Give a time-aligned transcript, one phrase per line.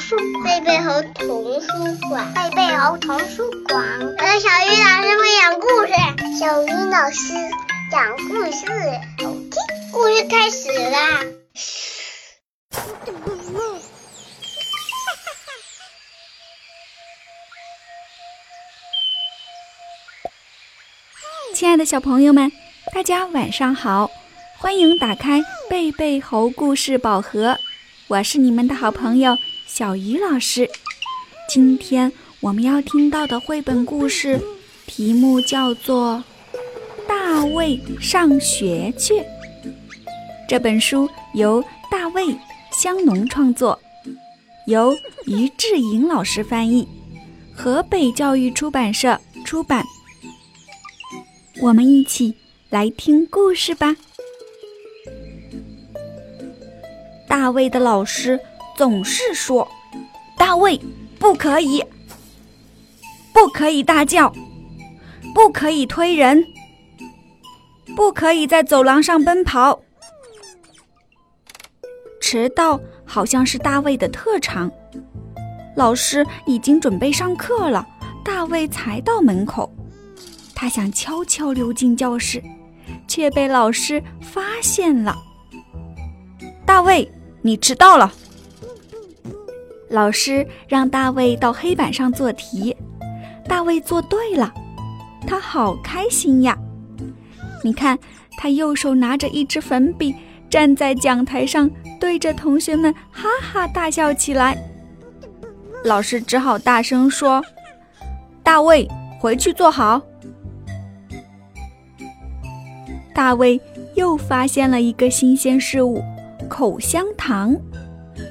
[0.00, 1.68] 书，贝贝猴童书
[2.08, 3.84] 馆，贝贝猴童书馆。
[4.00, 5.92] 我的小鱼老师会讲故事，
[6.40, 7.34] 小鱼老师
[7.90, 8.64] 讲故事，
[9.22, 9.52] 好听。
[9.92, 11.20] 故事开始啦！
[21.54, 22.50] 亲爱的小朋友们，
[22.94, 24.10] 大家晚上好，
[24.56, 27.58] 欢迎打开贝贝猴故事宝盒，
[28.10, 29.38] 我是你们的好朋友
[29.68, 30.68] 小鱼老师。
[31.48, 32.10] 今天
[32.40, 34.40] 我们要听到的绘本故事
[34.84, 36.24] 题目叫做
[37.08, 39.14] 《大卫上学去》。
[40.48, 42.36] 这本书由大卫
[42.72, 43.78] 香农创作，
[44.66, 44.92] 由
[45.26, 46.88] 于志颖老师翻译，
[47.54, 49.84] 河北教育出版社出版。
[51.62, 52.34] 我们一起
[52.70, 53.94] 来听故事吧。
[57.30, 58.40] 大卫的老师
[58.76, 59.66] 总是说
[60.36, 60.76] ：“大卫，
[61.16, 61.80] 不可以，
[63.32, 64.34] 不可以大叫，
[65.32, 66.44] 不可以推人，
[67.94, 69.80] 不可以在走廊上奔跑。”
[72.20, 74.68] 迟到好像是大卫的特长。
[75.76, 77.86] 老师已经准备上课了，
[78.24, 79.72] 大卫才到门口。
[80.52, 82.42] 他想悄悄溜进教室，
[83.06, 85.16] 却被老师发现了。
[86.66, 87.10] 大卫，
[87.42, 88.12] 你迟到了。
[89.88, 92.76] 老师让大卫到黑板上做题，
[93.48, 94.54] 大卫做对了，
[95.26, 96.56] 他好开心呀！
[97.64, 97.98] 你看，
[98.36, 100.14] 他右手拿着一支粉笔，
[100.48, 101.68] 站在讲台上，
[101.98, 104.56] 对着同学们哈哈大笑起来。
[105.84, 107.42] 老师只好大声说
[108.44, 108.86] ：“大卫，
[109.18, 110.00] 回去坐好。”
[113.12, 113.60] 大卫
[113.94, 116.00] 又发现了一个新鲜事物——
[116.50, 117.56] 口香糖。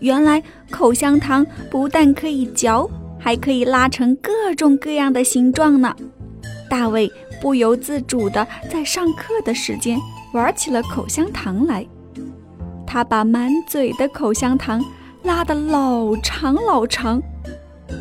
[0.00, 5.94] 原来口香糖不但可以嚼，还可以拉成各种各样的形状呢。
[6.70, 9.98] 大卫不由自主地在上课的时间
[10.32, 11.86] 玩起了口香糖来。
[12.86, 14.82] 他把满嘴的口香糖
[15.24, 17.20] 拉得老长老长。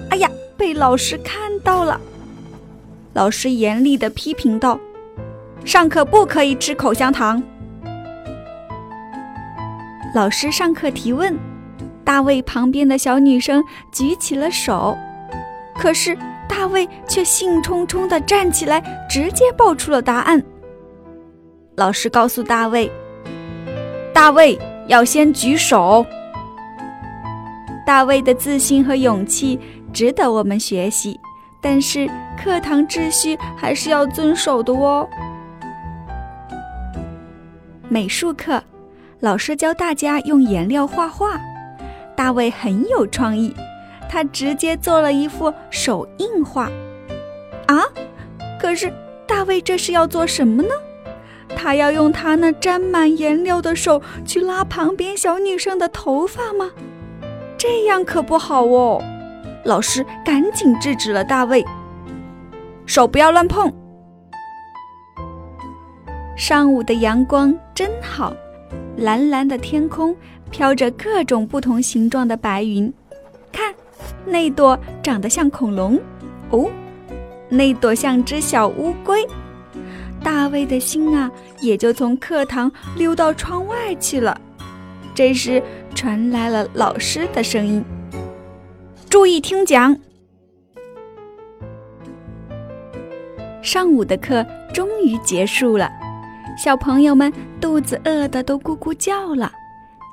[0.09, 1.99] 哎呀，被老师看到了！
[3.13, 4.79] 老师严厉地批评道。
[5.65, 7.41] 上课不可以吃口香糖。
[10.13, 11.35] 老师上课提问，
[12.05, 14.95] 大卫旁边的小女生举起了手，
[15.75, 16.15] 可是
[16.47, 18.79] 大卫却兴冲冲地站起来，
[19.09, 20.41] 直接报出了答案。
[21.77, 22.91] 老师告诉大卫
[24.13, 24.55] ：“大卫
[24.87, 26.05] 要先举手。”
[27.83, 29.59] 大卫的自信和勇气
[29.91, 31.19] 值得我们学习，
[31.59, 32.07] 但是
[32.37, 35.09] 课堂秩序还是要遵守的哦。
[37.89, 38.63] 美术课，
[39.23, 41.39] 老师教大家用颜料画画。
[42.13, 43.55] 大卫很有创意，
[44.09, 46.69] 他直接做了一幅手印画。
[47.67, 47.83] 啊！
[48.59, 48.93] 可是
[49.25, 50.71] 大卫这是要做什么呢？
[51.55, 56.69] 他要用他那沾满颜料的手去拉旁边小女生的头发吗？
[57.57, 59.01] 这样可不好哦！
[59.63, 61.63] 老师赶紧制止了大卫，
[62.85, 63.73] 手不要乱碰。
[66.35, 68.33] 上午的阳光真好，
[68.97, 70.15] 蓝蓝的天空
[70.51, 72.91] 飘着各种不同形状的白云。
[73.51, 73.73] 看，
[74.25, 75.99] 那朵长得像恐龙，
[76.49, 76.69] 哦，
[77.49, 79.25] 那朵像只小乌龟。
[80.23, 81.29] 大卫的心啊，
[81.59, 84.39] 也就从课堂溜到窗外去了。
[85.13, 85.61] 这时
[85.93, 87.83] 传来了老师的声音
[89.09, 89.95] ：“注意听讲。”
[93.61, 95.89] 上午的课终于结束了。
[96.55, 99.51] 小朋友们肚子饿得都咕咕叫了，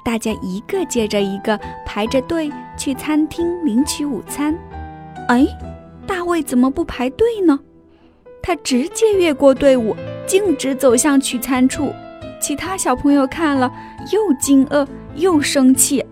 [0.05, 4.57] 大家一个接着一个排着队去餐厅领取午餐。
[5.29, 5.47] 哎，
[6.07, 7.61] 大卫怎么不排队呢？
[8.43, 9.95] 他直接越过队伍，
[10.27, 11.93] 径直走向取餐处。
[12.41, 13.71] 其他小朋友看了，
[14.11, 14.87] 又惊愕
[15.17, 16.05] 又生气。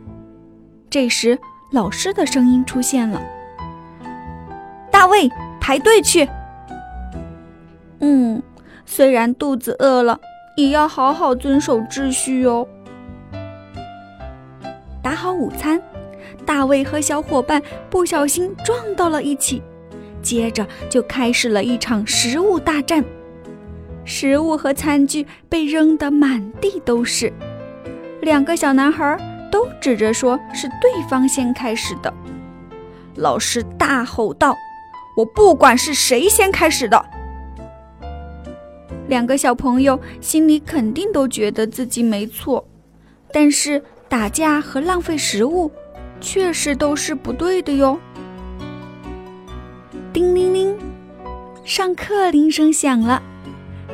[0.91, 1.38] 这时，
[1.73, 3.23] 老师的声音出现了
[4.93, 6.29] ：“大卫，排队去。”
[8.00, 8.43] 嗯。
[8.90, 10.19] 虽然肚子饿了，
[10.56, 12.67] 也要好好遵守秩序哦。
[15.02, 15.81] 打好午餐，
[16.46, 19.62] 大卫和小伙伴不小心撞到了一起，
[20.23, 23.05] 接着就开始了一场食物大战。
[24.06, 27.31] 食物和餐具被扔得满地都是，
[28.23, 29.19] 两个小男孩
[29.52, 32.12] 都指着说是对方先开始的。
[33.17, 34.56] 老师大吼道
[35.14, 37.05] ：“我不管是谁先开始的。”
[39.08, 42.64] 两个小朋友心里肯定都觉得自己没错，
[43.32, 45.70] 但是打架和浪费食物
[46.20, 47.99] 确实都是不对的哟。
[50.12, 50.76] 叮铃铃，
[51.64, 53.22] 上课铃声响了。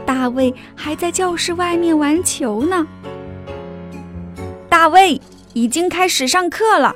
[0.05, 2.87] 大卫还在教室外面玩球呢。
[4.69, 5.21] 大卫
[5.53, 6.95] 已经开始上课了。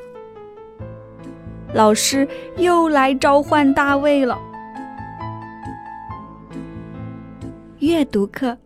[1.72, 2.26] 老师
[2.56, 4.38] 又来召唤大卫了。
[7.80, 8.58] 阅读课，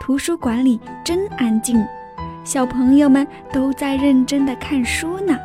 [0.00, 1.86] 图书馆里真安静，
[2.42, 5.38] 小朋友们都在认真的看书呢。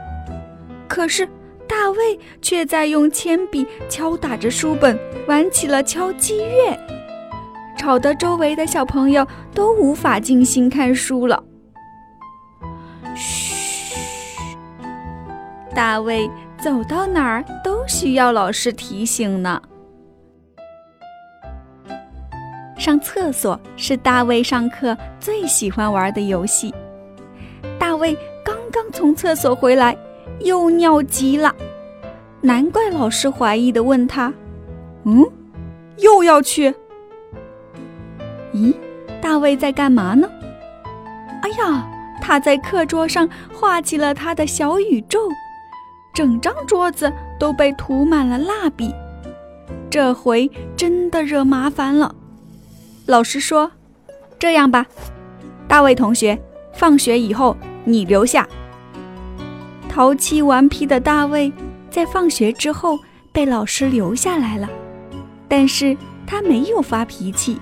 [0.87, 1.23] 可是
[1.67, 6.75] 大卫却在用铅笔敲打着书本，玩起了敲击乐，
[7.77, 11.43] 吵得周围的小朋友都无法静心看书了。
[13.15, 14.57] 嘘，
[15.75, 16.27] 大卫
[16.59, 19.61] 走到哪儿都需要老师提醒呢。
[22.83, 26.75] 上厕所是大卫上课最喜欢玩的游戏。
[27.79, 28.13] 大卫
[28.43, 29.95] 刚刚从厕所回来，
[30.41, 31.55] 又尿急了，
[32.41, 34.33] 难怪老师怀疑的问他
[35.07, 35.23] ：“嗯，
[35.99, 36.75] 又要去？
[38.53, 38.75] 咦，
[39.21, 40.29] 大卫在干嘛呢？”
[41.41, 41.89] 哎呀，
[42.19, 45.19] 他在课桌上画起了他的小宇宙，
[46.13, 47.09] 整张桌子
[47.39, 48.93] 都被涂满了蜡笔。
[49.89, 52.13] 这回真的惹麻烦了。
[53.05, 53.69] 老师说
[54.39, 54.85] ：“这样吧，
[55.67, 56.39] 大卫同学，
[56.73, 58.47] 放学以后你留下。”
[59.89, 61.51] 淘气顽皮的大卫
[61.89, 62.97] 在放学之后
[63.31, 64.69] 被老师留下来了，
[65.49, 65.95] 但是
[66.25, 67.59] 他没有发脾气，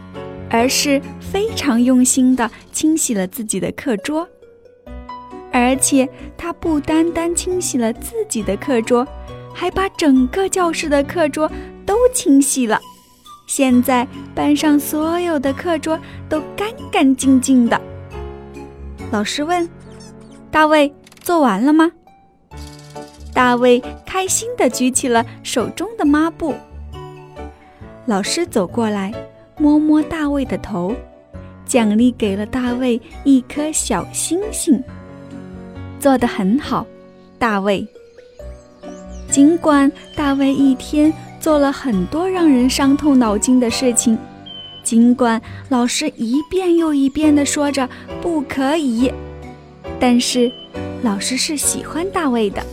[0.50, 4.28] 而是非常用心地清洗了自己的课桌。
[5.52, 9.06] 而且他不单单清洗了自己的课桌，
[9.54, 11.52] 还把整个教室的课桌
[11.86, 12.80] 都清洗了。
[13.52, 16.00] 现在班上所有的课桌
[16.30, 17.82] 都干干净净的。
[19.12, 19.70] 老师问
[20.50, 20.90] ：“大卫
[21.20, 21.92] 做完了吗？”
[23.36, 26.56] 大卫开心地举起了手中的抹布。
[28.06, 29.14] 老师走过来，
[29.58, 30.96] 摸摸大卫的头，
[31.66, 34.82] 奖励给了大卫一颗小星星。
[36.00, 36.88] 做得很好，
[37.38, 37.86] 大卫。
[39.30, 41.14] 尽管大卫一天。
[41.42, 44.18] 做了很多让人伤透脑筋的事情，
[44.84, 47.90] 尽管老师一遍又一遍地说着
[48.22, 49.12] 不可以，
[50.00, 50.52] 但是
[51.02, 52.64] 老师是喜欢大卫的，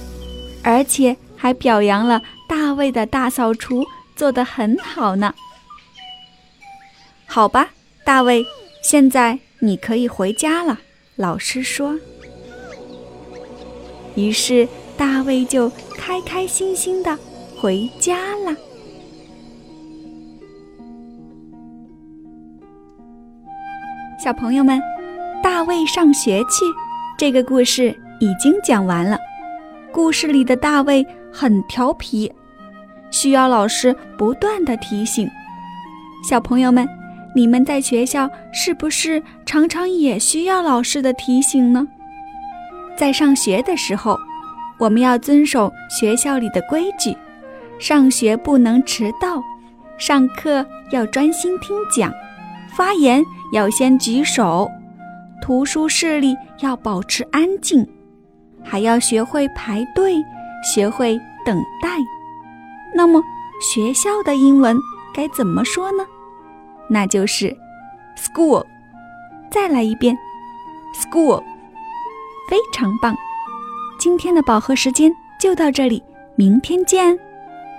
[0.63, 3.85] 而且还表扬了大卫的大扫除
[4.15, 5.35] 做得很好呢。
[7.27, 7.71] 好吧，
[8.05, 8.45] 大卫，
[8.83, 10.79] 现在你可以回家了。
[11.17, 11.99] 老师说。
[14.15, 17.19] 于是大卫就开开心心的。
[17.61, 18.15] 回家
[18.47, 18.55] 了，
[24.17, 24.81] 小朋友们，
[25.43, 26.65] 大卫上学去。
[27.19, 27.89] 这个故事
[28.21, 29.19] 已经讲完了。
[29.91, 32.33] 故事里的大卫很调皮，
[33.11, 35.29] 需要老师不断的提醒。
[36.23, 36.89] 小朋友们，
[37.35, 41.89] 你们在学校是不是常常也需要老师的提醒呢？
[42.97, 44.17] 在上学的时候，
[44.79, 47.17] 我们要遵守学校里的规矩。
[47.79, 49.43] 上学不能迟到，
[49.99, 52.13] 上课要专心听讲，
[52.77, 54.69] 发言要先举手，
[55.41, 57.87] 图书室里要保持安静，
[58.65, 60.17] 还要学会排队，
[60.75, 61.89] 学会等待。
[62.95, 63.23] 那么
[63.61, 64.77] 学校的英文
[65.15, 66.05] 该怎么说呢？
[66.89, 67.57] 那就是
[68.17, 68.65] school。
[69.51, 70.17] 再来一遍
[70.95, 71.43] ，school，
[72.51, 73.17] 非常棒。
[73.99, 75.11] 今天的饱和时间
[75.41, 76.03] 就到这里，
[76.37, 77.19] 明天见。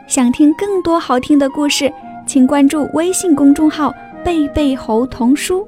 [0.10, 1.94] 想听更多好听的故事，
[2.26, 3.94] 请关注微信公众号
[4.26, 5.66] “贝贝猴童书”。